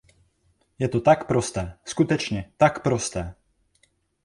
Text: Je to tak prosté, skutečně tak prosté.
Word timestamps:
Je 0.79 0.87
to 0.89 1.01
tak 1.01 1.27
prosté, 1.27 1.77
skutečně 1.85 2.51
tak 2.57 2.83
prosté. 2.83 3.35